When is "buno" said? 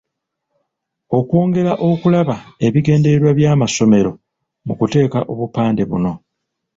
5.89-6.13